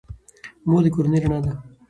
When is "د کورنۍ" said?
0.83-1.19